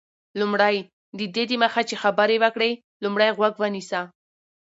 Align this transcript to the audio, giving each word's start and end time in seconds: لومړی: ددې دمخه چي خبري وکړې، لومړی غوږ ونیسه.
لومړی: 0.39 0.75
ددې 1.19 1.43
دمخه 1.51 1.81
چي 1.89 1.95
خبري 2.03 2.37
وکړې، 2.43 2.71
لومړی 3.03 3.29
غوږ 3.37 3.53
ونیسه. 3.59 4.01